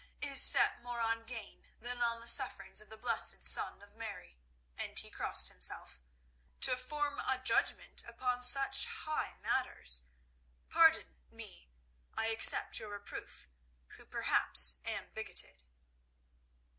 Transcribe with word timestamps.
is 0.23 0.41
set 0.41 0.81
more 0.81 0.99
on 0.99 1.23
gain 1.27 1.67
than 1.79 1.99
on 2.01 2.19
the 2.21 2.27
sufferings 2.27 2.81
of 2.81 2.89
the 2.89 2.97
blessed 2.97 3.43
Son 3.43 3.83
of 3.83 3.95
Mary," 3.95 4.39
and 4.75 4.97
he 4.97 5.11
crossed 5.11 5.49
himself, 5.49 6.01
"to 6.59 6.75
form 6.75 7.19
a 7.19 7.37
judgment 7.37 8.03
upon 8.07 8.41
such 8.41 8.87
high 8.87 9.37
matters? 9.43 10.01
Pardon 10.71 11.19
me, 11.29 11.69
I 12.15 12.29
accept 12.29 12.79
your 12.79 12.91
reproof, 12.91 13.47
who 13.89 14.05
perhaps 14.05 14.77
am 14.85 15.11
bigoted." 15.11 15.61